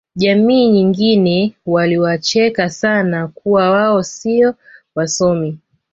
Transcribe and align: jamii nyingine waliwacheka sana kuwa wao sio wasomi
jamii 0.15 0.67
nyingine 0.67 1.53
waliwacheka 1.65 2.69
sana 2.69 3.27
kuwa 3.27 3.69
wao 3.71 4.03
sio 4.03 4.55
wasomi 4.95 5.59